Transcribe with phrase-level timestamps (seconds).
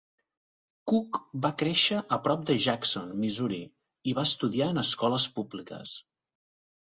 [0.91, 3.61] Cook va créixer a prop de Jackson, Missouri,
[4.11, 5.95] i va estudiar en escoles públiques.